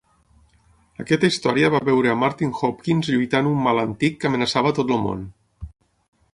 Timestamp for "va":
1.75-1.81